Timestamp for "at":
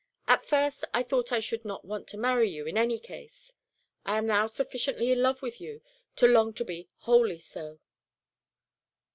0.27-0.47